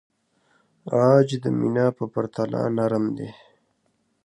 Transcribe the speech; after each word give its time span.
عاج 0.97 1.29
د 1.43 1.45
مینا 1.59 1.87
په 1.97 2.03
پرتله 2.13 2.61
نرم 2.77 3.05
دی. 3.17 3.29